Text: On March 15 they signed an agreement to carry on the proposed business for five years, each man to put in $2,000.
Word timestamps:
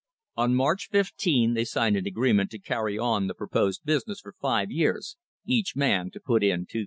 On 0.35 0.55
March 0.55 0.89
15 0.89 1.53
they 1.53 1.63
signed 1.63 1.95
an 1.95 2.07
agreement 2.07 2.49
to 2.49 2.57
carry 2.57 2.97
on 2.97 3.27
the 3.27 3.35
proposed 3.35 3.85
business 3.85 4.19
for 4.19 4.33
five 4.41 4.71
years, 4.71 5.15
each 5.45 5.75
man 5.75 6.09
to 6.09 6.19
put 6.19 6.43
in 6.43 6.65
$2,000. 6.65 6.79